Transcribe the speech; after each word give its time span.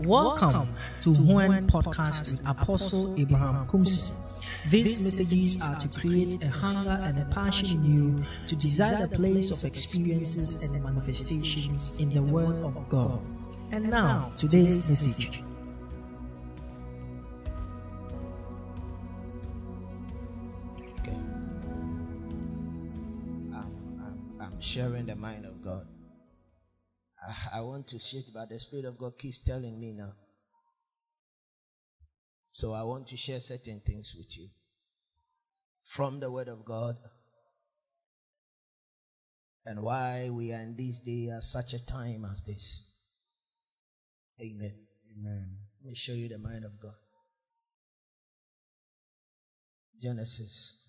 Welcome 0.00 0.74
to 1.02 1.12
One 1.12 1.68
Podcast 1.68 2.32
with 2.32 2.40
Apostle 2.48 3.14
Abraham 3.18 3.66
Kumsi. 3.68 4.10
These 4.68 5.04
messages 5.04 5.56
are 5.62 5.76
to 5.76 5.88
create 5.88 6.42
a 6.42 6.48
hunger 6.48 6.98
and 7.02 7.16
a 7.18 7.24
passion 7.26 7.68
in 7.70 7.84
you 7.84 8.24
to 8.48 8.56
desire 8.56 9.06
the 9.06 9.16
place 9.16 9.52
of 9.52 9.64
experiences 9.64 10.56
and 10.62 10.82
manifestations 10.82 11.92
in 12.00 12.10
the 12.12 12.20
Word 12.20 12.56
of 12.64 12.88
God. 12.88 13.20
And 13.70 13.88
now, 13.88 14.32
today's 14.36 14.88
message. 14.88 15.42
Okay. 21.00 21.12
I'm, 23.52 23.70
I'm, 24.02 24.18
I'm 24.40 24.60
sharing 24.60 25.06
the 25.06 25.14
mind 25.14 25.46
of 25.46 25.62
God. 25.62 25.86
I, 27.26 27.58
I 27.58 27.60
want 27.62 27.86
to 27.88 27.98
shift, 27.98 28.32
but 28.32 28.48
the 28.48 28.58
Spirit 28.58 28.84
of 28.84 28.98
God 28.98 29.18
keeps 29.18 29.40
telling 29.40 29.78
me 29.80 29.92
now. 29.92 30.12
So 32.52 32.72
I 32.72 32.82
want 32.84 33.08
to 33.08 33.16
share 33.16 33.40
certain 33.40 33.80
things 33.84 34.14
with 34.16 34.36
you 34.38 34.48
from 35.82 36.20
the 36.20 36.30
Word 36.30 36.48
of 36.48 36.64
God 36.64 36.96
and 39.66 39.82
why 39.82 40.28
we 40.30 40.52
are 40.52 40.60
in 40.60 40.76
this 40.76 41.00
day 41.00 41.30
at 41.34 41.42
such 41.42 41.74
a 41.74 41.84
time 41.84 42.24
as 42.30 42.42
this. 42.42 42.90
Amen. 44.40 44.74
Amen. 45.16 45.56
Let 45.82 45.88
me 45.88 45.94
show 45.94 46.12
you 46.12 46.28
the 46.28 46.38
mind 46.38 46.64
of 46.64 46.78
God. 46.80 46.94
Genesis. 50.00 50.83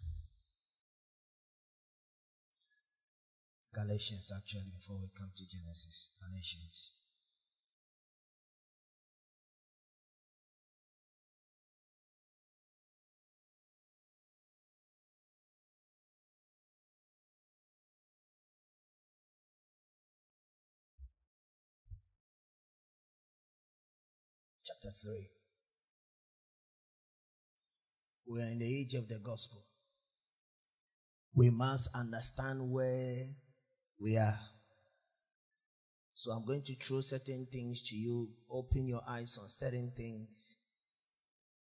Galatians, 3.76 4.32
actually, 4.34 4.72
before 4.74 4.96
we 4.96 5.10
come 5.18 5.32
to 5.36 5.44
Genesis. 5.50 6.12
Galatians. 6.24 6.92
Chapter 24.64 24.90
3. 25.04 25.28
We 28.32 28.42
are 28.42 28.46
in 28.46 28.60
the 28.60 28.80
age 28.82 28.94
of 28.94 29.10
the 29.10 29.20
gospel. 29.20 29.66
We 31.36 31.50
must 31.50 31.90
understand 31.94 32.72
where 32.72 33.28
we 34.00 34.18
are. 34.18 34.40
So 36.14 36.32
I'm 36.32 36.46
going 36.46 36.64
to 36.64 36.76
throw 36.76 37.02
certain 37.02 37.46
things 37.52 37.82
to 37.90 37.96
you, 37.96 38.30
open 38.50 38.88
your 38.88 39.02
eyes 39.08 39.38
on 39.42 39.50
certain 39.50 39.92
things 39.96 40.58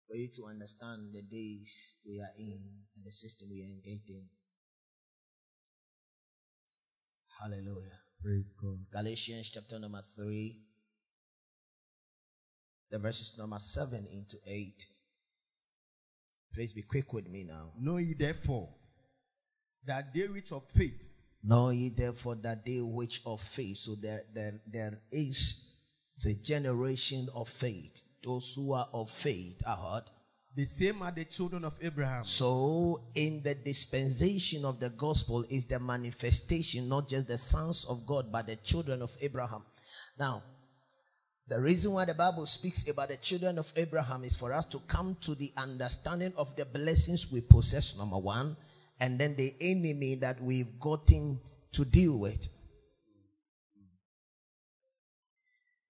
for 0.08 0.16
you 0.16 0.28
to 0.36 0.45
understand 0.45 1.14
the 1.14 1.22
days 1.22 1.98
we 2.08 2.20
are 2.20 2.34
in 2.38 2.59
and 2.95 3.06
the 3.06 3.12
system 3.12 3.50
we 3.52 3.62
are 3.62 3.66
engaged 3.66 4.09
in. 4.09 4.25
Hallelujah. 7.42 8.00
Praise 8.22 8.53
God. 8.62 8.78
Galatians 8.92 9.50
chapter 9.50 9.80
number 9.80 10.02
3, 10.02 10.56
the 12.92 13.00
verses 13.00 13.36
number 13.38 13.59
7 13.59 14.08
into 14.14 14.38
8. 14.47 14.86
Please 16.53 16.73
be 16.73 16.84
quick 16.84 17.12
with 17.12 17.28
me 17.28 17.44
now. 17.44 17.72
Know 17.80 17.97
ye 17.97 18.14
therefore 18.14 18.70
that 19.86 20.14
they 20.14 20.28
which 20.28 20.52
of 20.52 20.64
faith 20.75 21.09
Know 21.44 21.70
ye 21.70 21.90
therefore 21.90 22.36
that 22.36 22.66
they 22.66 22.80
which 22.80 23.22
of 23.26 23.42
faith. 23.42 23.78
So 23.78 23.96
there, 23.96 24.24
there, 24.34 24.62
there 24.66 25.00
is 25.12 25.76
the 26.24 26.36
generation 26.36 27.28
of 27.36 27.50
faith. 27.50 28.02
Those 28.24 28.54
who 28.56 28.72
are 28.72 28.88
of 28.94 29.10
faith 29.10 29.62
are 29.66 29.76
heard. 29.76 30.04
the 30.56 30.66
same 30.66 31.02
are 31.02 31.12
the 31.12 31.26
children 31.26 31.66
of 31.66 31.74
Abraham. 31.82 32.24
So 32.24 33.02
in 33.16 33.42
the 33.44 33.56
dispensation 33.56 34.64
of 34.64 34.80
the 34.80 34.92
gospel 34.92 35.44
is 35.50 35.66
the 35.66 35.80
manifestation, 35.80 36.88
not 36.88 37.09
just 37.09 37.28
the 37.28 37.38
sons 37.38 37.86
of 37.90 38.06
God, 38.06 38.32
but 38.32 38.48
the 38.48 38.56
children 38.58 39.02
of 39.02 39.16
Abraham. 39.22 39.64
Now, 40.18 40.44
the 41.48 41.59
reason 41.59 41.92
why 41.92 42.06
the 42.06 42.14
Bible 42.14 42.46
speaks 42.46 42.88
about 42.88 43.09
the 43.09 43.18
children 43.18 43.59
of 43.59 43.74
Abraham 43.76 44.24
is 44.24 44.38
for 44.38 44.53
us 44.53 44.66
to 44.68 44.80
come 44.88 45.18
to 45.22 45.36
the 45.36 45.52
understanding 45.58 46.32
of 46.38 46.56
the 46.56 46.64
blessings 46.66 47.30
we 47.30 47.42
possess, 47.42 47.98
number 47.98 48.18
one, 48.18 48.56
and 49.00 49.20
then 49.20 49.36
the 49.36 49.54
enemy 49.59 50.16
that 50.16 50.42
we've 50.42 50.80
gotten 50.80 51.40
to 51.74 51.86
deal 51.86 52.20
with. 52.20 52.48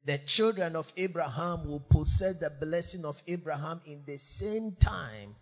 The 0.06 0.18
children 0.19 0.75
of 0.75 0.91
Abraham 0.97 1.66
will 1.66 1.86
possess 1.90 2.38
the 2.40 2.50
blessing 2.50 3.06
of 3.06 3.22
Abraham 3.28 3.80
in 3.86 4.03
the 4.06 4.18
same 4.18 4.75
time 4.80 5.36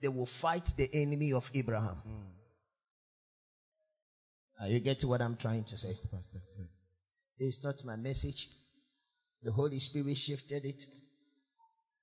they 0.00 0.08
will 0.08 0.26
fight 0.26 0.70
the 0.76 0.88
enemy 0.92 1.32
of 1.32 1.50
Abraham. 1.54 1.96
Are 4.60 4.68
you 4.68 4.78
getting 4.80 5.08
what 5.08 5.22
I'm 5.22 5.36
trying 5.36 5.64
to 5.64 5.76
say? 5.76 5.94
This 7.38 7.56
is 7.56 7.64
not 7.64 7.82
my 7.84 7.96
message. 7.96 8.48
The 9.42 9.50
Holy 9.50 9.78
Spirit 9.78 10.16
shifted 10.16 10.64
it. 10.64 10.84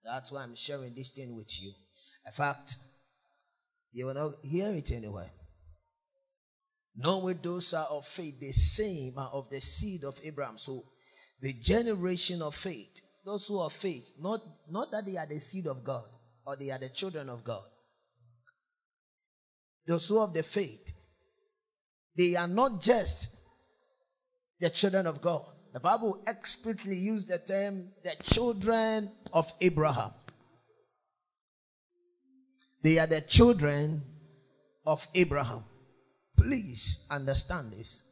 That's 0.03 0.31
why 0.31 0.43
I'm 0.43 0.55
sharing 0.55 0.95
this 0.95 1.11
thing 1.11 1.35
with 1.35 1.61
you. 1.61 1.71
In 2.25 2.33
fact, 2.33 2.75
you 3.91 4.05
will 4.05 4.13
not 4.13 4.33
hear 4.43 4.69
it 4.73 4.91
anywhere. 4.91 5.23
anyway. 5.23 5.31
Knowing 6.95 7.39
those 7.41 7.73
are 7.73 7.87
of 7.89 8.05
faith, 8.05 8.39
the 8.39 8.51
same 8.51 9.13
are 9.17 9.29
of 9.33 9.49
the 9.49 9.59
seed 9.61 10.03
of 10.03 10.19
Abraham. 10.23 10.57
So 10.57 10.83
the 11.41 11.53
generation 11.53 12.41
of 12.41 12.55
faith, 12.55 13.01
those 13.25 13.47
who 13.47 13.59
are 13.59 13.69
faith, 13.69 14.13
not, 14.19 14.41
not 14.69 14.91
that 14.91 15.05
they 15.05 15.17
are 15.17 15.25
the 15.25 15.39
seed 15.39 15.67
of 15.67 15.83
God 15.83 16.03
or 16.45 16.55
they 16.55 16.69
are 16.71 16.79
the 16.79 16.89
children 16.89 17.29
of 17.29 17.43
God. 17.43 17.63
Those 19.87 20.07
who 20.07 20.19
have 20.21 20.33
the 20.33 20.43
faith, 20.43 20.91
they 22.15 22.35
are 22.35 22.47
not 22.47 22.81
just 22.81 23.29
the 24.59 24.69
children 24.69 25.07
of 25.07 25.21
God. 25.21 25.45
The 25.73 25.79
Bible 25.79 26.21
explicitly 26.27 26.97
used 26.97 27.29
the 27.29 27.39
term 27.39 27.89
the 28.03 28.15
children 28.23 29.11
of 29.33 29.51
Abraham. 29.61 30.11
They 32.83 32.97
are 32.97 33.07
the 33.07 33.21
children 33.21 34.01
of 34.85 35.07
Abraham. 35.13 35.63
Please 36.37 37.05
understand 37.09 37.71
this. 37.73 38.03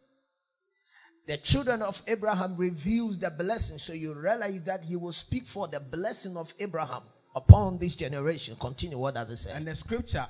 The 1.28 1.38
children 1.38 1.82
of 1.82 2.02
Abraham 2.08 2.56
reveals 2.58 3.20
the 3.20 3.30
blessing, 3.30 3.78
so 3.78 3.94
you 3.94 4.16
realize 4.16 4.64
that 4.64 4.84
he 4.84 4.96
will 4.96 5.12
speak 5.12 5.46
for 5.46 5.68
the 5.68 5.80
blessing 5.80 6.38
of 6.38 6.54
Abraham 6.60 7.04
upon 7.36 7.78
this 7.78 7.96
generation. 7.96 8.56
Continue. 8.60 8.98
What 8.98 9.16
does 9.16 9.30
it 9.30 9.38
say? 9.38 9.52
And 9.54 9.68
the 9.68 9.76
scripture, 9.76 10.28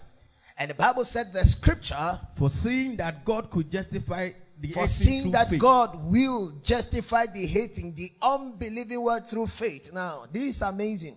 And 0.58 0.70
the 0.70 0.74
Bible 0.74 1.06
said 1.06 1.32
the 1.32 1.46
scripture 1.46 2.20
foreseeing 2.36 2.98
that 2.98 3.24
God 3.24 3.50
could 3.50 3.72
justify 3.72 4.32
the 4.60 4.72
for 4.74 4.88
seeing 4.88 5.32
that 5.32 5.50
faith. 5.50 5.62
God 5.62 6.04
will 6.04 6.60
justify 6.64 7.28
the 7.28 7.46
hating, 7.48 7.96
the 7.96 8.10
unbelieving 8.22 9.02
word 9.02 9.26
through 9.26 9.48
faith. 9.48 9.94
Now, 9.94 10.26
this 10.30 10.58
is 10.58 10.62
amazing. 10.62 11.16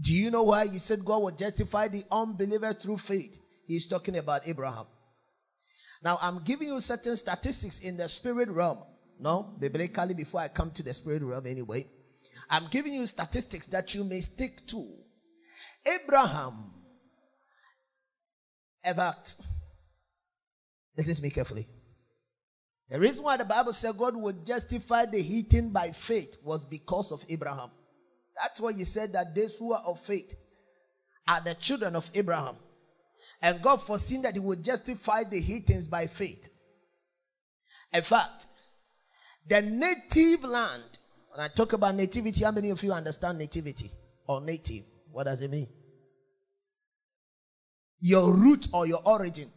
Do 0.00 0.14
you 0.14 0.30
know 0.30 0.44
why 0.44 0.66
he 0.66 0.78
said 0.78 1.04
God 1.04 1.22
will 1.22 1.30
justify 1.30 1.88
the 1.88 2.04
unbeliever 2.10 2.72
through 2.72 2.98
faith? 2.98 3.38
He's 3.66 3.86
talking 3.86 4.16
about 4.16 4.46
Abraham. 4.46 4.86
Now, 6.02 6.18
I'm 6.22 6.42
giving 6.42 6.68
you 6.68 6.80
certain 6.80 7.16
statistics 7.16 7.80
in 7.80 7.96
the 7.96 8.08
spirit 8.08 8.48
realm. 8.48 8.78
No, 9.18 9.54
biblically, 9.58 10.14
before 10.14 10.40
I 10.40 10.48
come 10.48 10.70
to 10.72 10.82
the 10.82 10.94
spirit 10.94 11.22
realm, 11.22 11.46
anyway, 11.46 11.86
I'm 12.48 12.68
giving 12.70 12.94
you 12.94 13.04
statistics 13.06 13.66
that 13.66 13.94
you 13.94 14.02
may 14.04 14.20
stick 14.22 14.66
to. 14.68 14.96
Abraham, 15.86 16.72
fact, 18.82 19.34
listen 20.96 21.14
to 21.14 21.22
me 21.22 21.30
carefully. 21.30 21.68
The 22.88 22.98
reason 22.98 23.22
why 23.22 23.36
the 23.36 23.44
Bible 23.44 23.72
said 23.72 23.96
God 23.96 24.16
would 24.16 24.44
justify 24.44 25.06
the 25.06 25.20
heathen 25.20 25.70
by 25.70 25.92
faith 25.92 26.36
was 26.42 26.64
because 26.64 27.12
of 27.12 27.24
Abraham. 27.28 27.70
That's 28.36 28.60
why 28.60 28.72
he 28.72 28.84
said 28.84 29.12
that 29.12 29.34
those 29.34 29.56
who 29.58 29.72
are 29.72 29.82
of 29.84 30.00
faith 30.00 30.34
are 31.28 31.40
the 31.40 31.54
children 31.54 31.96
of 31.96 32.10
Abraham. 32.14 32.56
And 33.42 33.62
God 33.62 33.80
foreseen 33.80 34.22
that 34.22 34.34
he 34.34 34.40
would 34.40 34.64
justify 34.64 35.24
the 35.24 35.40
heathens 35.40 35.88
by 35.88 36.06
faith. 36.06 36.48
In 37.92 38.02
fact, 38.02 38.46
the 39.48 39.62
native 39.62 40.44
land, 40.44 40.84
when 41.30 41.40
I 41.40 41.48
talk 41.48 41.72
about 41.72 41.94
nativity, 41.94 42.44
how 42.44 42.50
many 42.52 42.70
of 42.70 42.82
you 42.82 42.92
understand 42.92 43.38
nativity 43.38 43.90
or 44.26 44.40
native? 44.40 44.84
What 45.10 45.24
does 45.24 45.40
it 45.40 45.50
mean? 45.50 45.68
Your 48.00 48.32
root 48.32 48.68
or 48.72 48.86
your 48.86 49.00
origin 49.04 49.50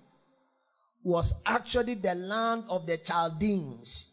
was 1.03 1.33
actually 1.45 1.95
the 1.95 2.15
land 2.15 2.63
of 2.69 2.87
the 2.87 2.97
Chaldeans. 2.97 4.12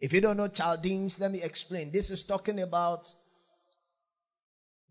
If 0.00 0.12
you 0.12 0.20
don't 0.20 0.36
know 0.36 0.48
Chaldeans, 0.48 1.18
let 1.18 1.32
me 1.32 1.42
explain. 1.42 1.90
This 1.90 2.10
is 2.10 2.22
talking 2.22 2.60
about 2.60 3.12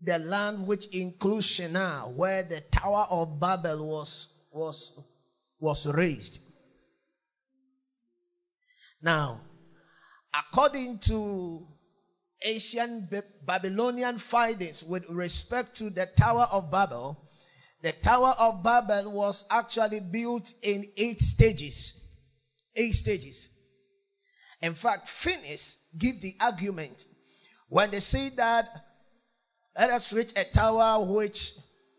the 0.00 0.18
land 0.18 0.66
which 0.66 0.86
includes 0.88 1.46
Shinar, 1.46 2.10
where 2.10 2.42
the 2.42 2.60
Tower 2.60 3.06
of 3.08 3.38
Babel 3.40 3.86
was, 3.86 4.28
was, 4.50 4.98
was 5.58 5.86
raised. 5.86 6.40
Now, 9.00 9.40
according 10.34 10.98
to 11.00 11.66
ancient 12.44 13.12
Babylonian 13.44 14.18
findings 14.18 14.82
with 14.82 15.08
respect 15.08 15.76
to 15.76 15.88
the 15.88 16.06
Tower 16.06 16.48
of 16.50 16.70
Babel, 16.70 17.22
the 17.82 17.92
Tower 17.92 18.34
of 18.38 18.62
Babel 18.62 19.12
was 19.12 19.44
actually 19.50 20.00
built 20.00 20.52
in 20.62 20.84
eight 20.96 21.20
stages. 21.22 21.94
Eight 22.74 22.94
stages. 22.94 23.50
In 24.62 24.74
fact, 24.74 25.08
Finis 25.08 25.78
give 25.96 26.20
the 26.20 26.34
argument 26.40 27.04
when 27.68 27.90
they 27.90 28.00
say 28.00 28.30
that 28.30 28.68
let 29.78 29.90
us 29.90 30.12
reach 30.12 30.32
a 30.36 30.44
tower 30.44 31.04
which, 31.04 31.52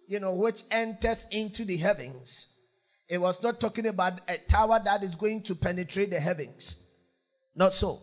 you 0.08 0.20
know, 0.20 0.34
which 0.34 0.64
enters 0.72 1.28
into 1.32 1.64
the 1.64 1.78
heavens. 1.78 2.48
It 3.08 3.20
was 3.22 3.42
not 3.44 3.60
talking 3.60 3.88
about 3.88 4.20
a 4.28 4.38
tower 4.38 4.80
that 4.84 5.04
is 5.04 5.16
going 5.16 5.44
to 5.44 5.56
penetrate 5.56 6.12
the 6.12 6.20
heavens. 6.20 6.76
Not 7.56 7.74
so. 7.74 8.02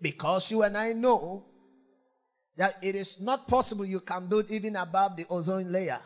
Because 0.00 0.50
you 0.50 0.62
and 0.62 0.76
I 0.76 0.92
know 0.92 1.46
that 2.56 2.74
it 2.82 2.94
is 2.94 3.20
not 3.20 3.46
possible 3.46 3.84
you 3.84 4.00
can 4.00 4.26
build 4.26 4.50
even 4.50 4.76
above 4.76 5.16
the 5.16 5.26
ozone 5.30 5.70
layer. 5.70 6.00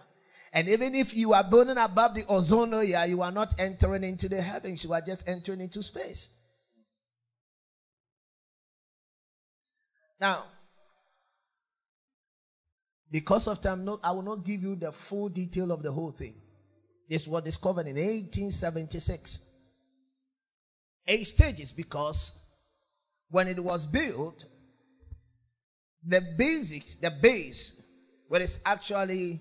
And 0.52 0.68
even 0.68 0.94
if 0.94 1.16
you 1.16 1.32
are 1.32 1.42
building 1.42 1.78
above 1.78 2.14
the 2.14 2.24
ozone 2.28 2.72
layer, 2.72 3.06
you 3.06 3.22
are 3.22 3.32
not 3.32 3.58
entering 3.58 4.04
into 4.04 4.28
the 4.28 4.40
heavens, 4.42 4.84
you 4.84 4.92
are 4.92 5.00
just 5.00 5.26
entering 5.26 5.62
into 5.62 5.82
space. 5.82 6.28
Now, 10.22 10.44
because 13.10 13.48
of 13.48 13.60
time, 13.60 13.84
no, 13.84 13.98
I 14.04 14.12
will 14.12 14.22
not 14.22 14.44
give 14.44 14.62
you 14.62 14.76
the 14.76 14.92
full 14.92 15.28
detail 15.28 15.72
of 15.72 15.82
the 15.82 15.90
whole 15.90 16.12
thing. 16.12 16.34
This 17.08 17.26
was 17.26 17.42
discovered 17.42 17.88
in 17.88 17.96
1876. 17.96 19.40
Eight 21.08 21.24
stages 21.24 21.72
because 21.72 22.34
when 23.30 23.48
it 23.48 23.58
was 23.58 23.84
built, 23.84 24.44
the 26.06 26.20
basics, 26.38 26.94
the 26.94 27.10
base, 27.10 27.82
well, 28.28 28.40
it's 28.40 28.60
actually 28.64 29.40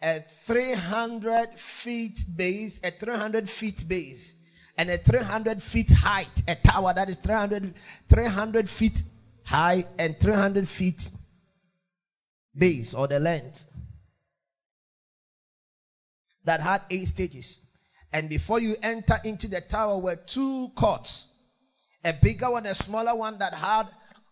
a 0.00 0.22
300 0.44 1.58
feet 1.58 2.24
base, 2.36 2.80
a 2.84 2.92
300 2.92 3.50
feet 3.50 3.84
base, 3.88 4.34
and 4.78 4.88
a 4.88 4.98
300 4.98 5.60
feet 5.60 5.90
height, 5.90 6.42
a 6.46 6.54
tower 6.54 6.94
that 6.94 7.08
is 7.08 7.16
300, 7.16 7.74
300 8.08 8.70
feet 8.70 9.02
high 9.46 9.86
and 9.98 10.18
300 10.18 10.68
feet 10.68 11.08
base 12.54 12.94
or 12.94 13.06
the 13.06 13.20
length 13.20 13.64
that 16.44 16.60
had 16.60 16.82
eight 16.90 17.06
stages. 17.06 17.60
And 18.12 18.28
before 18.28 18.60
you 18.60 18.76
enter 18.82 19.16
into 19.24 19.48
the 19.48 19.60
tower 19.60 19.98
were 19.98 20.16
two 20.16 20.70
courts, 20.74 21.28
a 22.04 22.12
bigger 22.12 22.50
one, 22.50 22.66
a 22.66 22.74
smaller 22.74 23.14
one 23.14 23.38
that 23.38 23.54
had 23.54 23.84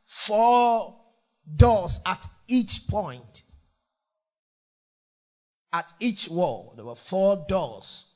four 0.06 0.96
doors 1.56 2.00
at 2.06 2.26
each 2.48 2.86
point. 2.88 3.42
At 5.72 5.92
each 5.98 6.28
wall, 6.28 6.72
there 6.76 6.84
were 6.84 6.94
four 6.94 7.44
doors. 7.48 8.06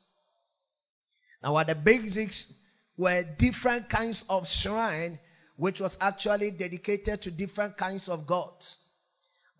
Now, 1.42 1.58
at 1.58 1.68
the 1.68 1.74
basics 1.74 2.54
were 2.96 3.22
different 3.22 3.88
kinds 3.88 4.24
of 4.28 4.48
shrine, 4.48 5.18
which 5.58 5.80
was 5.80 5.98
actually 6.00 6.52
dedicated 6.52 7.20
to 7.20 7.32
different 7.32 7.76
kinds 7.76 8.08
of 8.08 8.26
gods. 8.26 8.78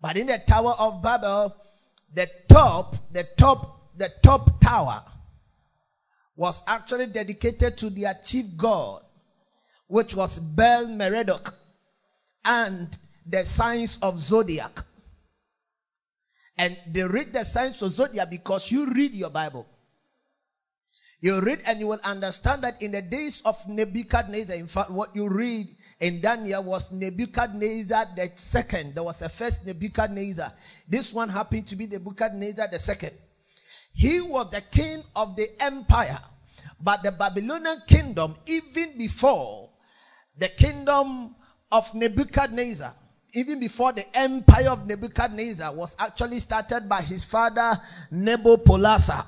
But 0.01 0.15
in 0.17 0.27
the 0.27 0.41
Tower 0.47 0.73
of 0.79 1.03
Babel, 1.03 1.53
the 2.13 2.27
top, 2.47 2.95
the 3.11 3.27
top, 3.37 3.97
the 3.97 4.09
top 4.23 4.61
tower 4.61 5.03
was 6.37 6.63
actually 6.65 7.07
dedicated 7.07 7.77
to 7.77 7.89
their 7.89 8.13
chief 8.23 8.45
god, 8.55 9.03
which 9.87 10.15
was 10.15 10.39
Bel 10.39 10.87
Merodach, 10.87 11.53
and 12.45 12.97
the 13.25 13.45
signs 13.45 13.99
of 14.01 14.21
zodiac. 14.21 14.79
And 16.57 16.77
they 16.87 17.03
read 17.03 17.33
the 17.33 17.43
signs 17.43 17.81
of 17.81 17.91
zodiac 17.91 18.29
because 18.29 18.71
you 18.71 18.89
read 18.89 19.11
your 19.11 19.29
Bible. 19.29 19.67
You 21.21 21.41
read 21.41 21.61
and 21.67 21.79
you 21.81 21.87
will 21.87 21.99
understand 22.05 22.63
that 22.63 22.81
in 22.81 22.91
the 22.91 23.01
days 23.01 23.41
of 23.43 23.67
Nebuchadnezzar, 23.67 24.55
in 24.55 24.67
fact, 24.67 24.89
what 24.89 25.13
you 25.15 25.27
read 25.27 25.67
in 25.99 26.21
Daniel 26.21 26.63
was 26.63 26.91
Nebuchadnezzar 26.91 28.07
the 28.15 28.31
second. 28.35 28.95
There 28.95 29.03
was 29.03 29.21
a 29.21 29.29
first 29.29 29.65
Nebuchadnezzar. 29.65 30.53
This 30.87 31.13
one 31.13 31.29
happened 31.29 31.67
to 31.67 31.75
be 31.75 31.87
Nebuchadnezzar 31.87 32.69
the 32.69 32.79
second. 32.79 33.11
He 33.93 34.21
was 34.21 34.49
the 34.49 34.61
king 34.61 35.03
of 35.15 35.35
the 35.35 35.47
empire, 35.61 36.19
but 36.79 37.03
the 37.03 37.11
Babylonian 37.11 37.83
kingdom, 37.85 38.33
even 38.45 38.97
before 38.97 39.69
the 40.37 40.47
kingdom 40.47 41.35
of 41.71 41.93
Nebuchadnezzar, 41.93 42.93
even 43.33 43.59
before 43.59 43.91
the 43.91 44.05
empire 44.17 44.69
of 44.69 44.87
Nebuchadnezzar 44.87 45.73
was 45.75 45.95
actually 45.99 46.39
started 46.39 46.87
by 46.87 47.01
his 47.01 47.25
father 47.25 47.79
Nabopolassar. 48.11 49.25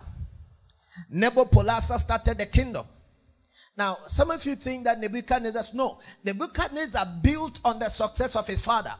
Nabopolassar 1.14 2.00
started 2.00 2.38
the 2.38 2.46
kingdom. 2.46 2.86
Now, 3.82 3.98
some 4.08 4.30
of 4.30 4.46
you 4.46 4.56
think 4.56 4.84
that 4.84 5.00
Nebuchadnezzar, 5.00 5.64
no, 5.74 5.98
Nebuchadnezzar 6.24 7.04
built 7.20 7.60
on 7.66 7.80
the 7.80 7.90
success 7.90 8.36
of 8.36 8.46
his 8.46 8.62
father. 8.62 8.94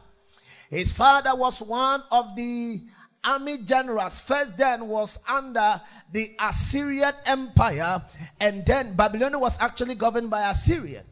His 0.70 0.90
father 0.90 1.36
was 1.36 1.62
one 1.62 2.02
of 2.10 2.34
the 2.34 2.82
army 3.22 3.58
generals. 3.58 4.18
First, 4.18 4.56
then 4.56 4.88
was 4.88 5.20
under 5.28 5.80
the 6.10 6.32
Assyrian 6.40 7.14
Empire, 7.26 8.02
and 8.40 8.66
then 8.66 8.96
Babylon 8.96 9.38
was 9.38 9.56
actually 9.60 9.94
governed 9.94 10.30
by 10.30 10.50
Assyrian. 10.50 11.04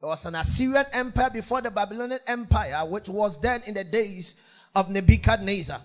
There 0.00 0.08
was 0.08 0.24
an 0.24 0.36
Assyrian 0.36 0.86
empire 0.92 1.30
before 1.30 1.60
the 1.60 1.72
Babylonian 1.72 2.20
Empire, 2.28 2.86
which 2.86 3.08
was 3.08 3.40
then 3.40 3.62
in 3.66 3.74
the 3.74 3.82
days 3.82 4.36
of 4.76 4.88
Nebuchadnezzar. 4.88 5.80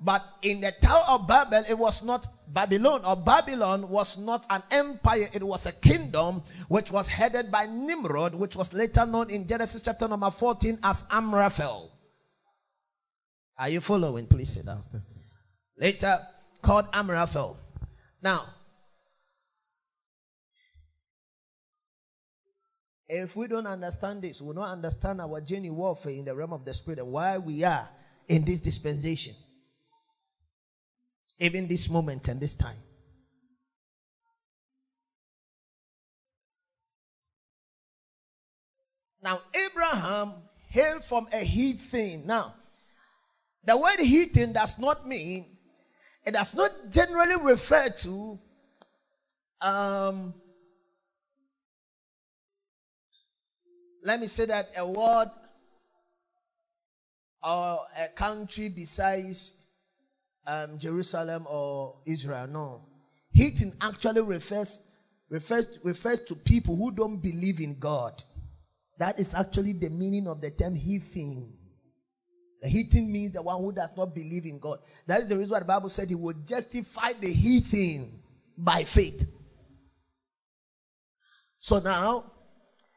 But 0.00 0.24
in 0.42 0.60
the 0.60 0.72
Tower 0.80 1.04
of 1.08 1.26
Babel, 1.26 1.64
it 1.68 1.76
was 1.76 2.02
not 2.04 2.26
Babylon, 2.52 3.04
or 3.04 3.16
Babylon 3.16 3.88
was 3.88 4.16
not 4.16 4.46
an 4.48 4.62
empire, 4.70 5.28
it 5.32 5.42
was 5.42 5.66
a 5.66 5.72
kingdom 5.72 6.42
which 6.68 6.92
was 6.92 7.08
headed 7.08 7.50
by 7.50 7.66
Nimrod, 7.66 8.34
which 8.34 8.54
was 8.54 8.72
later 8.72 9.04
known 9.04 9.28
in 9.28 9.46
Genesis 9.46 9.82
chapter 9.82 10.06
number 10.06 10.30
14 10.30 10.78
as 10.84 11.04
Amraphel. 11.10 11.90
Are 13.58 13.68
you 13.68 13.80
following? 13.80 14.26
Please 14.26 14.50
sit 14.50 14.66
down. 14.66 14.82
Later 15.76 16.20
called 16.62 16.86
Amraphel. 16.92 17.56
Now, 18.22 18.44
if 23.08 23.34
we 23.34 23.48
don't 23.48 23.66
understand 23.66 24.22
this, 24.22 24.40
we 24.40 24.46
will 24.46 24.54
not 24.54 24.70
understand 24.70 25.20
our 25.20 25.40
journey 25.40 25.70
warfare 25.70 26.12
in 26.12 26.24
the 26.24 26.36
realm 26.36 26.52
of 26.52 26.64
the 26.64 26.72
spirit 26.72 27.00
and 27.00 27.08
why 27.08 27.36
we 27.36 27.64
are 27.64 27.88
in 28.28 28.44
this 28.44 28.60
dispensation 28.60 29.34
even 31.38 31.68
this 31.68 31.88
moment 31.88 32.28
and 32.28 32.40
this 32.40 32.54
time. 32.54 32.76
Now, 39.22 39.40
Abraham 39.54 40.34
hailed 40.68 41.04
from 41.04 41.26
a 41.32 41.38
heathen. 41.38 42.26
Now, 42.26 42.54
the 43.64 43.76
word 43.76 43.98
heathen 44.00 44.52
does 44.52 44.78
not 44.78 45.06
mean, 45.06 45.44
it 46.24 46.32
does 46.32 46.54
not 46.54 46.90
generally 46.90 47.36
refer 47.36 47.88
to 47.88 48.38
um, 49.60 50.34
let 54.04 54.20
me 54.20 54.28
say 54.28 54.46
that 54.46 54.70
a 54.76 54.86
word 54.86 55.30
or 57.42 57.80
a 57.96 58.08
country 58.14 58.68
besides 58.68 59.54
um, 60.48 60.78
Jerusalem 60.78 61.46
or 61.48 61.96
Israel. 62.06 62.48
No. 62.48 62.84
Heathen 63.30 63.74
actually 63.80 64.22
refers, 64.22 64.80
refers, 65.28 65.78
refers 65.84 66.20
to 66.20 66.34
people 66.34 66.74
who 66.74 66.90
don't 66.90 67.18
believe 67.18 67.60
in 67.60 67.78
God. 67.78 68.22
That 68.98 69.20
is 69.20 69.34
actually 69.34 69.74
the 69.74 69.90
meaning 69.90 70.26
of 70.26 70.40
the 70.40 70.50
term 70.50 70.74
heathen. 70.74 71.52
The 72.62 72.68
heathen 72.68 73.12
means 73.12 73.32
the 73.32 73.42
one 73.42 73.62
who 73.62 73.70
does 73.70 73.90
not 73.96 74.14
believe 74.14 74.46
in 74.46 74.58
God. 74.58 74.78
That 75.06 75.20
is 75.20 75.28
the 75.28 75.36
reason 75.36 75.52
why 75.52 75.60
the 75.60 75.64
Bible 75.66 75.88
said 75.90 76.08
he 76.08 76.16
would 76.16 76.48
justify 76.48 77.12
the 77.12 77.32
heathen 77.32 78.20
by 78.56 78.82
faith. 78.82 79.26
So 81.60 81.78
now, 81.78 82.32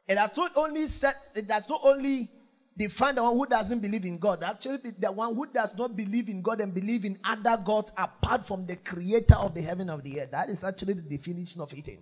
it 0.08 0.18
has 0.18 0.36
not 0.36 0.54
only 0.56 0.88
said, 0.88 1.16
it 1.36 1.48
does 1.48 1.68
not 1.70 1.82
only 1.84 2.32
define 2.78 3.16
the 3.16 3.24
one 3.24 3.38
who 3.38 3.46
doesn't 3.46 3.80
believe 3.80 4.06
in 4.06 4.18
God. 4.18 4.44
Actually, 4.44 4.92
the 4.98 5.12
one 5.12 5.36
who 5.36 5.46
does 5.46 5.76
not 5.78 5.96
believe 5.96 6.30
in 6.30 6.42
God 6.42 6.62
and 6.62 6.74
believe 6.74 7.06
in 7.06 7.18
other 7.24 7.62
gods 7.64 7.92
apart 7.98 8.46
from 8.46 8.66
the 8.66 8.76
creator 8.78 9.36
of 9.36 9.54
the 9.54 9.62
heaven 9.62 9.90
of 9.90 10.04
the 10.04 10.22
earth. 10.22 10.32
That 10.32 10.50
is 10.50 10.64
actually 10.64 10.94
the 10.94 11.02
definition 11.02 11.62
of 11.62 11.74
eating. 11.74 12.00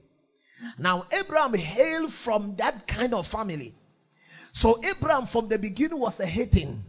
Now, 0.77 1.05
Abraham 1.11 1.53
hailed 1.53 2.11
from 2.11 2.55
that 2.57 2.88
kind 2.88 3.13
of 3.13 3.27
family. 3.27 3.73
So, 4.53 4.79
Abraham 4.83 5.25
from 5.25 5.47
the 5.47 5.57
beginning 5.57 5.99
was 5.99 6.19
a 6.19 6.25
heathen. 6.25 6.83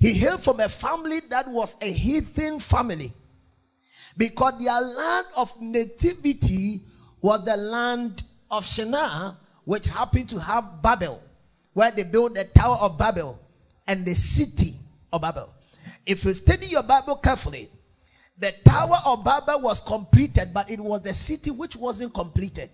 He 0.00 0.14
hailed 0.14 0.40
from 0.40 0.60
a 0.60 0.68
family 0.68 1.20
that 1.30 1.48
was 1.48 1.76
a 1.80 1.92
heathen 1.92 2.58
family 2.58 3.12
because 4.16 4.54
their 4.58 4.80
land 4.80 5.26
of 5.36 5.60
nativity 5.60 6.80
was 7.20 7.44
the 7.44 7.56
land 7.56 8.22
of 8.50 8.64
Shinar, 8.64 9.36
which 9.64 9.86
happened 9.86 10.28
to 10.30 10.40
have 10.40 10.82
Babel 10.82 11.22
where 11.72 11.90
they 11.90 12.04
built 12.04 12.34
the 12.34 12.44
Tower 12.44 12.76
of 12.80 12.98
Babel. 12.98 13.38
and 13.86 14.06
the 14.06 14.14
city 14.14 14.76
of 15.12 15.20
Babel. 15.22 15.50
If 16.06 16.24
you 16.24 16.34
study 16.34 16.66
your 16.66 16.82
Bible 16.82 17.16
carefully, 17.16 17.68
the 18.38 18.52
Tower 18.64 18.98
of 19.04 19.24
Babel 19.24 19.60
was 19.60 19.80
completed, 19.80 20.52
but 20.54 20.70
it 20.70 20.80
was 20.80 21.02
the 21.02 21.12
city 21.14 21.50
which 21.50 21.76
wasn't 21.76 22.14
completed. 22.14 22.70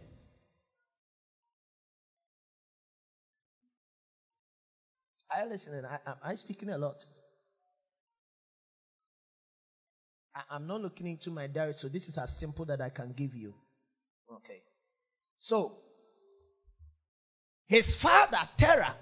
You 5.36 5.48
listening? 5.48 5.84
I, 5.84 5.98
am 6.10 6.16
I 6.22 6.34
speaking 6.34 6.70
a 6.70 6.78
lot? 6.78 7.04
I, 10.34 10.56
am 10.56 10.66
not 10.66 10.80
looking 10.80 11.06
into 11.06 11.30
my 11.30 11.46
diary, 11.46 11.74
so 11.74 11.88
this 11.88 12.08
is 12.08 12.16
as 12.18 12.36
simple 12.36 12.64
that 12.64 12.80
I 12.80 12.88
can 12.88 13.12
give 13.12 13.34
you. 13.34 13.54
Okay. 14.36 14.62
So, 15.38 15.78
his 17.68 17.94
father, 17.94 18.48
Terah, 18.56 18.96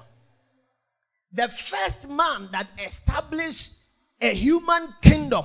the 1.33 1.49
first 1.49 2.09
man 2.09 2.49
that 2.53 2.67
established 2.85 3.73
a 4.21 4.35
human 4.35 4.93
kingdom, 5.01 5.45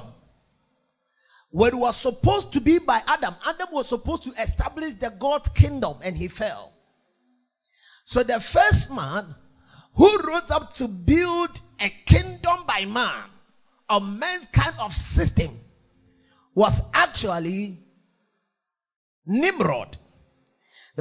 what 1.51 1.75
was 1.75 1.97
supposed 1.97 2.51
to 2.53 2.61
be 2.61 2.79
by 2.79 3.01
Adam, 3.07 3.35
Adam 3.45 3.67
was 3.71 3.87
supposed 3.89 4.23
to 4.23 4.31
establish 4.41 4.95
the 4.95 5.09
God 5.09 5.53
kingdom 5.53 5.97
and 6.03 6.17
he 6.17 6.27
fell. 6.27 6.73
So, 8.05 8.23
the 8.23 8.39
first 8.39 8.89
man 8.89 9.35
who 9.93 10.17
rose 10.19 10.49
up 10.49 10.73
to 10.73 10.87
build 10.87 11.61
a 11.79 11.89
kingdom 12.05 12.63
by 12.65 12.85
man, 12.85 13.25
a 13.89 14.01
man's 14.01 14.47
kind 14.47 14.75
of 14.79 14.93
system, 14.93 15.59
was 16.55 16.81
actually 16.93 17.79
Nimrod. 19.25 19.97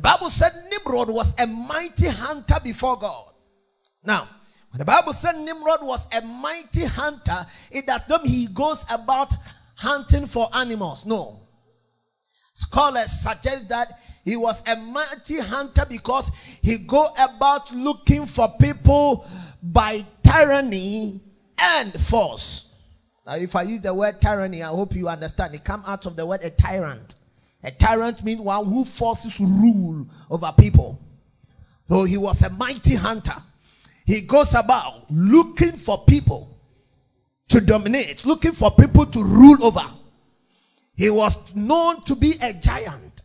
The 0.01 0.09
Bible 0.09 0.31
said 0.31 0.53
Nimrod 0.71 1.11
was 1.11 1.35
a 1.39 1.47
mighty 1.47 2.09
hunter 2.09 2.57
before 2.65 2.99
God. 2.99 3.35
Now, 4.03 4.31
when 4.71 4.79
the 4.79 4.85
Bible 4.87 5.13
said 5.13 5.39
Nimrod 5.39 5.83
was 5.83 6.09
a 6.11 6.23
mighty 6.23 6.87
hunter, 6.87 7.47
it 7.71 7.87
does 7.87 8.09
not 8.09 8.25
mean 8.25 8.33
he 8.33 8.47
goes 8.47 8.87
about 8.91 9.35
hunting 9.75 10.25
for 10.25 10.49
animals. 10.55 11.05
No. 11.05 11.43
Scholars 12.55 13.13
suggest 13.13 13.69
that 13.69 14.01
he 14.25 14.39
was 14.39 14.63
a 14.67 14.75
mighty 14.75 15.39
hunter 15.39 15.85
because 15.87 16.31
he 16.63 16.79
go 16.79 17.11
about 17.19 17.71
looking 17.71 18.25
for 18.25 18.49
people 18.59 19.27
by 19.63 20.07
tyranny 20.23 21.21
and 21.59 21.93
force. 22.01 22.73
Now, 23.27 23.35
if 23.35 23.55
I 23.55 23.65
use 23.65 23.83
the 23.83 23.93
word 23.93 24.19
tyranny, 24.19 24.63
I 24.63 24.69
hope 24.69 24.95
you 24.95 25.11
understand. 25.11 25.55
It 25.55 25.63
comes 25.63 25.87
out 25.87 26.07
of 26.07 26.17
the 26.17 26.25
word 26.25 26.43
a 26.43 26.49
tyrant. 26.49 27.17
A 27.63 27.71
tyrant 27.71 28.25
means 28.25 28.41
one 28.41 28.65
who 28.67 28.85
forces 28.85 29.39
rule 29.39 30.07
over 30.31 30.53
people. 30.59 30.99
So 31.89 32.05
he 32.05 32.17
was 32.17 32.43
a 32.43 32.51
mighty 32.51 32.95
hunter. 32.95 33.37
He 34.07 34.23
goes 34.23 34.55
about 34.55 35.11
looking 35.11 35.73
for 35.73 36.05
people 36.05 36.59
to 37.49 37.61
dominate, 37.61 38.25
looking 38.25 38.53
for 38.53 38.71
people 38.71 39.07
to 39.07 39.23
rule 39.23 39.65
over. 39.65 39.87
He 40.95 41.11
was 41.11 41.37
known 41.55 42.03
to 42.05 42.15
be 42.15 42.37
a 42.41 42.53
giant. 42.53 43.23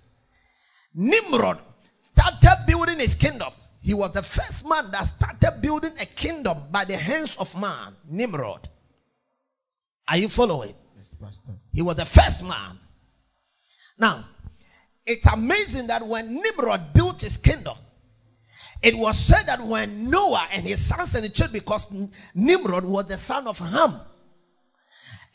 Nimrod 0.94 1.60
started 2.02 2.66
building 2.68 3.00
his 3.00 3.16
kingdom. 3.16 3.52
He 3.82 3.94
was 3.94 4.12
the 4.14 4.24
first 4.24 4.68
man 4.68 4.90
that 4.92 5.04
started 5.04 5.62
building 5.62 5.94
a 6.00 6.06
kingdom 6.06 6.58
by 6.72 6.86
the 6.86 6.98
hands 6.98 7.36
of 7.38 7.60
man. 7.60 7.96
Nimrod. 8.10 8.68
Are 10.08 10.18
you 10.18 10.30
following? 10.30 10.74
Yes, 10.98 11.14
Pastor. 11.22 11.60
He 11.72 11.82
was 11.82 11.96
the 11.98 12.06
first 12.06 12.44
man. 12.44 12.80
Now, 13.98 14.26
it's 15.06 15.28
amazing 15.28 15.88
that 15.88 16.06
when 16.06 16.42
Nimrod 16.42 16.94
built 16.94 17.22
his 17.22 17.38
kingdom, 17.38 17.78
it 18.82 18.96
was 18.98 19.18
said 19.18 19.44
that 19.48 19.62
when 19.62 20.10
Noah 20.10 20.48
and 20.52 20.66
his 20.66 20.86
sons 20.86 21.16
and 21.16 21.24
the 21.24 21.30
children, 21.30 21.54
because 21.54 21.88
Nimrod 22.34 22.86
was 22.86 23.06
the 23.06 23.18
son 23.18 23.48
of 23.48 23.58
Ham, 23.60 24.00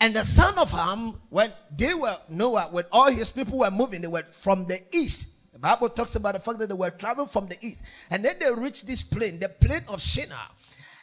and 0.01 0.17
the 0.17 0.25
son 0.25 0.59
of 0.59 0.71
Ham, 0.71 1.21
when 1.29 1.53
they 1.77 1.95
were 1.95 2.17
Noah, 2.29 2.69
when 2.71 2.85
all 2.91 3.11
his 3.11 3.31
people 3.31 3.59
were 3.59 3.71
moving, 3.71 4.01
they 4.01 4.09
were 4.09 4.23
from 4.23 4.67
the 4.67 4.81
east. 4.93 5.29
The 5.53 5.59
Bible 5.59 5.89
talks 5.91 6.15
about 6.15 6.35
the 6.35 6.41
fact 6.41 6.59
that 6.59 6.69
they 6.69 6.75
were 6.75 6.91
traveling 6.91 7.29
from 7.29 7.49
the 7.49 7.57
east, 7.61 7.85
and 8.11 8.25
then 8.25 8.37
they 8.39 8.53
reached 8.53 8.87
this 8.87 9.03
plain, 9.03 9.39
the 9.39 9.49
plain 9.49 9.83
of 9.89 10.01
Shinar. 10.01 10.49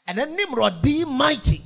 And 0.07 0.17
then 0.17 0.35
Nimrod, 0.35 0.81
being 0.81 1.09
mighty, 1.09 1.63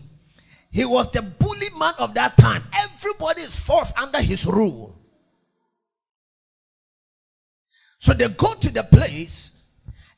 he 0.72 0.86
was 0.86 1.12
the 1.12 1.22
bully 1.22 1.70
man 1.78 1.94
of 2.00 2.14
that 2.16 2.38
time. 2.38 2.64
Everybody 2.74 3.44
is 3.44 3.58
forced 3.58 3.98
under 3.98 4.22
his 4.22 4.46
rule. 4.46 5.01
So 8.02 8.14
they 8.14 8.28
go 8.30 8.56
to 8.56 8.74
the 8.74 8.84
place, 8.84 9.62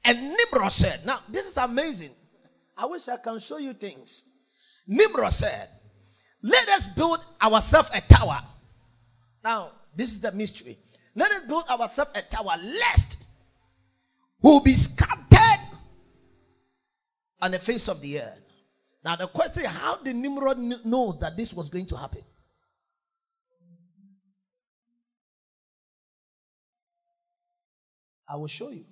and 0.05 0.17
Nimrod 0.17 0.71
said, 0.71 1.05
Now, 1.05 1.19
this 1.27 1.45
is 1.45 1.57
amazing. 1.57 2.11
I 2.77 2.85
wish 2.85 3.09
I 3.09 3.17
can 3.17 3.39
show 3.39 3.57
you 3.57 3.73
things. 3.73 4.23
Nimrod 4.87 5.33
said, 5.33 5.67
Let 6.41 6.69
us 6.69 6.87
build 6.87 7.19
ourselves 7.41 7.89
a 7.93 7.99
tower. 7.99 8.41
Now, 9.43 9.71
this 9.93 10.11
is 10.11 10.21
the 10.21 10.31
mystery. 10.31 10.79
Let 11.13 11.33
us 11.33 11.41
build 11.45 11.67
ourselves 11.67 12.11
a 12.15 12.21
tower, 12.21 12.55
lest 12.63 13.17
we'll 14.41 14.61
be 14.61 14.75
scattered 14.75 15.67
on 17.41 17.51
the 17.51 17.59
face 17.59 17.89
of 17.89 18.01
the 18.01 18.21
earth. 18.21 18.39
Now, 19.03 19.17
the 19.17 19.27
question 19.27 19.63
is, 19.65 19.69
how 19.69 19.97
did 19.97 20.15
Nimrod 20.15 20.57
know 20.85 21.17
that 21.19 21.35
this 21.35 21.53
was 21.53 21.67
going 21.67 21.87
to 21.87 21.97
happen? 21.97 22.21
I 28.33 28.35
will 28.35 28.47
show 28.47 28.71
you. 28.71 28.83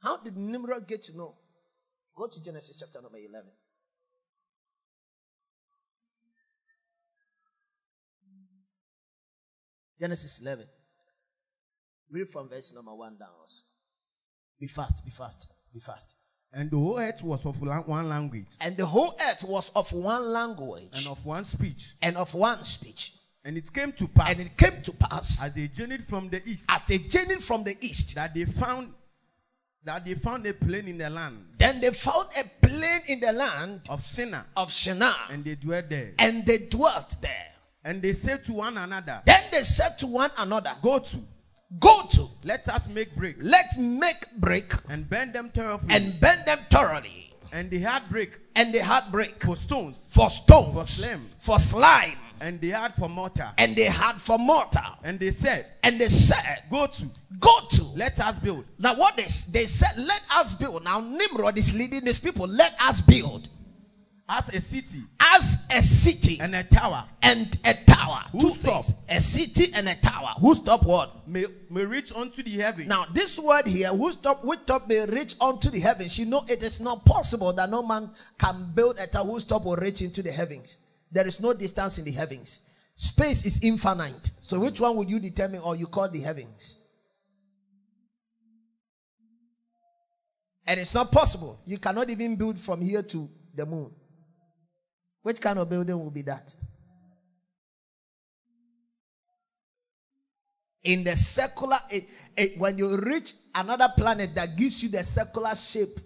How 0.00 0.16
did 0.16 0.36
Nimrod 0.36 0.86
get 0.86 1.02
to 1.04 1.16
know? 1.16 1.34
Go 2.14 2.28
to 2.28 2.40
Genesis 2.40 2.76
chapter 2.78 3.02
number 3.02 3.18
11. 3.18 3.50
Genesis 9.98 10.40
11. 10.40 10.66
Read 12.12 12.28
from 12.28 12.48
verse 12.48 12.72
number 12.72 12.94
1 12.94 13.16
down. 13.18 13.28
Be 14.60 14.68
fast, 14.68 15.04
be 15.04 15.10
fast, 15.10 15.48
be 15.74 15.80
fast. 15.80 16.14
And 16.52 16.70
the 16.70 16.76
whole 16.76 17.00
earth 17.00 17.24
was 17.24 17.44
of 17.44 17.60
one 17.60 18.08
language. 18.08 18.46
And 18.60 18.76
the 18.76 18.86
whole 18.86 19.16
earth 19.20 19.42
was 19.42 19.72
of 19.74 19.92
one 19.92 20.32
language. 20.32 20.90
And 20.92 21.08
of 21.08 21.24
one 21.24 21.42
speech. 21.42 21.94
And 22.00 22.16
of 22.16 22.32
one 22.34 22.62
speech. 22.62 23.14
And 23.44 23.56
it 23.56 23.72
came 23.72 23.92
to 23.92 24.06
pass. 24.08 24.30
And 24.30 24.40
it 24.40 24.56
came 24.56 24.82
to 24.82 24.92
pass. 24.92 25.42
As 25.42 25.54
they 25.54 25.68
journeyed 25.68 26.06
from 26.06 26.28
the 26.28 26.46
east. 26.48 26.66
As 26.68 26.82
they 26.86 26.98
journeyed 26.98 27.42
from 27.42 27.64
the 27.64 27.76
east. 27.80 28.14
That 28.14 28.34
they 28.34 28.44
found 28.44 28.92
that 29.84 30.04
they 30.04 30.14
found 30.14 30.46
a 30.46 30.54
plain 30.54 30.86
in 30.86 30.98
the 30.98 31.10
land. 31.10 31.44
Then 31.58 31.80
they 31.80 31.90
found 31.90 32.28
a 32.38 32.66
plain 32.66 33.00
in 33.08 33.18
the 33.18 33.32
land 33.32 33.80
of 33.88 34.04
Shinar. 34.06 34.46
Of 34.56 34.70
Shinar. 34.70 35.14
And 35.30 35.44
they 35.44 35.56
dwelt 35.56 35.88
there. 35.88 36.12
And 36.18 36.46
they 36.46 36.68
dwelt 36.68 37.16
there. 37.20 37.48
And 37.84 38.00
they 38.00 38.12
said 38.12 38.44
to 38.44 38.52
one 38.52 38.78
another. 38.78 39.22
Then 39.26 39.42
they 39.50 39.64
said 39.64 39.98
to 39.98 40.06
one 40.06 40.30
another. 40.38 40.72
Go 40.80 41.00
to 41.00 41.18
go 41.80 42.06
to. 42.10 42.28
Let 42.44 42.68
us 42.68 42.86
make 42.86 43.16
brick. 43.16 43.36
Let's 43.40 43.76
make 43.76 44.30
brick. 44.36 44.72
And 44.88 45.08
bend 45.08 45.32
them 45.32 45.50
thoroughly. 45.50 45.86
And 45.90 46.20
bend 46.20 46.46
them 46.46 46.60
thoroughly. 46.70 47.34
And 47.50 47.68
they 47.68 47.78
had 47.78 48.08
brick. 48.08 48.38
And 48.54 48.72
they 48.72 48.78
had 48.78 49.10
brick. 49.10 49.42
For 49.42 49.56
stones. 49.56 49.98
For 50.08 50.30
stones. 50.30 50.74
For 50.74 50.86
slime. 50.86 51.28
For 51.38 51.58
slime. 51.58 52.16
And 52.42 52.60
they 52.60 52.68
had 52.68 52.96
for 52.96 53.08
mortar. 53.08 53.52
And 53.56 53.76
they 53.76 53.84
had 53.84 54.20
for 54.20 54.36
mortar. 54.36 54.84
And 55.04 55.20
they 55.20 55.30
said. 55.30 55.66
And 55.84 56.00
they 56.00 56.08
said. 56.08 56.64
Go 56.68 56.88
to. 56.88 57.04
Go 57.38 57.60
to. 57.70 57.84
Let 57.94 58.18
us 58.18 58.36
build. 58.36 58.64
Now 58.78 58.96
what 58.96 59.16
they, 59.16 59.28
they 59.50 59.66
said, 59.66 59.96
let 59.96 60.22
us 60.34 60.56
build. 60.56 60.82
Now 60.82 60.98
Nimrod 60.98 61.56
is 61.56 61.72
leading 61.72 62.04
these 62.04 62.18
people. 62.18 62.48
Let 62.48 62.74
us 62.80 63.00
build 63.00 63.48
as 64.28 64.48
a 64.48 64.60
city 64.60 65.02
as 65.20 65.58
a 65.70 65.82
city 65.82 66.38
and 66.40 66.54
a 66.54 66.62
tower 66.64 67.04
and 67.22 67.58
a 67.64 67.74
tower 67.84 68.22
who 68.30 68.40
two 68.40 68.54
stop 68.54 68.84
things. 68.84 68.96
a 69.10 69.20
city 69.20 69.70
and 69.74 69.88
a 69.88 69.94
tower 69.96 70.30
who 70.40 70.54
stop 70.54 70.84
what 70.84 71.26
may, 71.28 71.44
may 71.68 71.84
reach 71.84 72.12
unto 72.14 72.42
the 72.42 72.52
heaven. 72.52 72.86
now 72.86 73.04
this 73.12 73.38
word 73.38 73.66
here 73.66 73.88
who 73.88 74.10
stop 74.12 74.44
which 74.44 74.60
stop 74.60 74.88
may 74.88 75.04
reach 75.06 75.34
unto 75.40 75.70
the 75.70 75.80
heavens 75.80 76.18
you 76.18 76.24
know 76.24 76.42
it 76.48 76.62
is 76.62 76.80
not 76.80 77.04
possible 77.04 77.52
that 77.52 77.68
no 77.68 77.82
man 77.82 78.10
can 78.38 78.70
build 78.74 78.96
a 78.98 79.06
tower 79.06 79.26
whose 79.26 79.44
top 79.44 79.64
will 79.64 79.76
reach 79.76 80.00
into 80.00 80.22
the 80.22 80.30
heavens 80.32 80.78
there 81.12 81.26
is 81.26 81.38
no 81.38 81.52
distance 81.52 81.98
in 81.98 82.06
the 82.06 82.10
heavens. 82.10 82.62
Space 82.94 83.44
is 83.44 83.60
infinite. 83.62 84.30
So 84.40 84.58
which 84.60 84.80
one 84.80 84.96
would 84.96 85.10
you 85.10 85.20
determine? 85.20 85.60
Or 85.60 85.76
you 85.76 85.86
call 85.86 86.08
the 86.08 86.20
heavens? 86.20 86.78
And 90.66 90.80
it's 90.80 90.94
not 90.94 91.12
possible. 91.12 91.60
You 91.66 91.78
cannot 91.78 92.08
even 92.08 92.36
build 92.36 92.58
from 92.58 92.80
here 92.80 93.02
to 93.02 93.28
the 93.54 93.66
moon. 93.66 93.90
Which 95.22 95.40
kind 95.40 95.58
of 95.58 95.68
building 95.68 95.98
will 95.98 96.10
be 96.10 96.22
that? 96.22 96.54
In 100.84 101.04
the 101.04 101.16
circular, 101.16 101.78
it, 101.90 102.08
it, 102.36 102.58
when 102.58 102.78
you 102.78 102.96
reach 102.96 103.34
another 103.54 103.92
planet 103.96 104.34
that 104.34 104.56
gives 104.56 104.82
you 104.82 104.88
the 104.88 105.04
circular 105.04 105.54
shape 105.54 106.00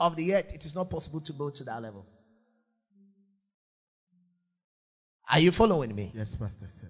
of 0.00 0.16
the 0.16 0.34
earth, 0.34 0.52
it 0.54 0.64
is 0.64 0.74
not 0.74 0.88
possible 0.90 1.20
to 1.20 1.32
go 1.32 1.50
to 1.50 1.62
that 1.64 1.80
level. 1.80 2.06
Are 5.30 5.38
you 5.38 5.52
following 5.52 5.94
me? 5.94 6.12
Yes, 6.14 6.34
Pastor. 6.34 6.66
Sir. 6.68 6.88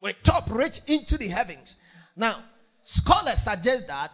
We 0.00 0.14
top 0.22 0.50
reach 0.50 0.80
into 0.86 1.18
the 1.18 1.28
heavens. 1.28 1.76
Now, 2.16 2.44
scholars 2.82 3.40
suggest 3.40 3.88
that 3.88 4.12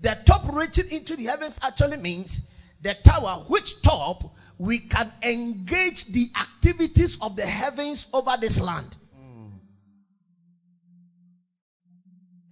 the 0.00 0.18
top 0.24 0.52
reaching 0.52 0.90
into 0.90 1.16
the 1.16 1.24
heavens 1.24 1.60
actually 1.62 1.98
means 1.98 2.40
the 2.80 2.94
tower, 3.04 3.44
which 3.48 3.80
top 3.82 4.34
we 4.58 4.78
can 4.78 5.12
engage 5.22 6.06
the 6.06 6.28
activities 6.40 7.18
of 7.20 7.36
the 7.36 7.46
heavens 7.46 8.06
over 8.12 8.36
this 8.40 8.60
land. 8.60 8.96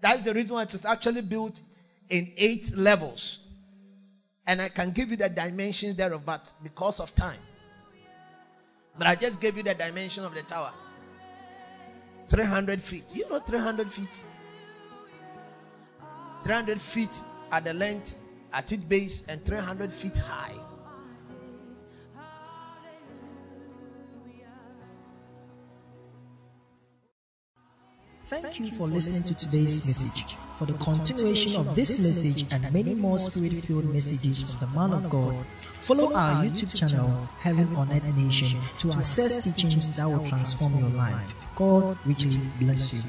That's 0.01 0.23
the 0.25 0.33
reason 0.33 0.55
why 0.55 0.63
it 0.63 0.75
is 0.75 0.85
actually 0.85 1.23
built 1.23 1.63
in 2.09 2.33
eight 2.37 2.75
levels. 2.77 3.41
And 4.47 4.63
I 4.63 4.69
can 4.69 4.91
give 4.91 5.11
you 5.11 5.17
the 5.17 5.29
dimensions 5.29 5.97
thereof, 5.97 6.25
but 6.25 6.53
because 6.63 7.01
of 7.01 7.15
time. 7.15 7.39
But 9.01 9.07
I 9.07 9.15
just 9.15 9.41
gave 9.41 9.57
you 9.57 9.63
the 9.63 9.73
dimension 9.73 10.27
of 10.27 10.35
the 10.35 10.43
tower 10.43 10.73
300 12.29 12.83
feet. 12.83 13.05
You 13.15 13.27
know 13.31 13.39
300 13.39 13.91
feet? 13.91 14.21
300 16.45 16.79
feet 16.79 17.23
at 17.51 17.65
the 17.65 17.73
length, 17.73 18.17
at 18.53 18.71
its 18.71 18.85
base, 18.85 19.25
and 19.27 19.43
300 19.43 19.91
feet 19.91 20.19
high. 20.19 20.55
Thank 28.27 28.61
you 28.61 28.71
for 28.73 28.87
listening 28.87 29.23
to 29.23 29.35
today's 29.35 29.87
message. 29.87 30.37
For 30.61 30.67
the 30.67 30.75
continuation 30.75 31.57
of 31.57 31.75
this 31.75 31.99
message 32.01 32.45
and 32.51 32.71
many 32.71 32.95
more 32.95 33.19
spirit 33.19 33.65
filled 33.65 33.95
messages 33.95 34.43
from 34.43 34.61
the 34.61 34.79
man 34.79 34.93
of 34.93 35.09
God, 35.09 35.47
follow 35.81 36.13
our 36.13 36.45
YouTube 36.45 36.75
channel, 36.75 37.27
Heaven 37.39 37.75
on 37.77 37.91
Earth 37.91 38.05
Nation, 38.15 38.61
to 38.81 38.93
access 38.93 39.43
teachings 39.43 39.91
that 39.97 40.07
will 40.07 40.23
transform 40.27 40.79
your 40.79 40.91
life. 40.91 41.33
God 41.57 41.97
richly 42.05 42.39
bless 42.59 42.93
you. 42.93 43.01